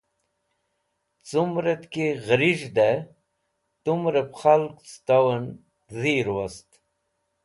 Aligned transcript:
Cumrẽt 1.27 1.83
ki 1.93 2.07
gheriz̃hdẽ 2.25 3.05
tumrẽb 3.83 4.29
khalg 4.39 4.73
cẽton 4.87 5.43
dhir 5.99 6.27
wost. 6.35 6.69